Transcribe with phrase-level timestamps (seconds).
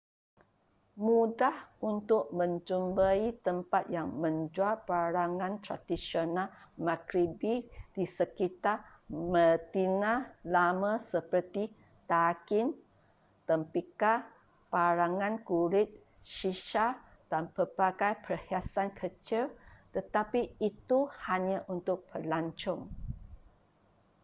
[1.03, 1.53] mudah
[1.93, 6.47] untuk menjumpai tempat yang menjual barangan tradisional
[6.87, 7.55] maghribi
[7.95, 8.77] di sekitar
[9.33, 10.13] medina
[10.55, 11.63] lama seperti
[12.11, 12.67] tagin
[13.47, 14.17] tembikar
[14.73, 15.89] barangan kulit
[16.33, 16.87] shisha
[17.31, 19.43] dan pelbagai perhiasan kecil
[19.95, 20.99] tetapi itu
[21.29, 22.81] hanya untuk pelancong